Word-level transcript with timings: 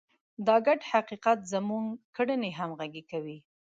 دا 0.47 0.55
ګډ 0.67 0.79
حقیقت 0.91 1.39
زموږ 1.53 1.83
کړنې 2.15 2.49
همغږې 2.59 3.03
کوي. 3.11 3.37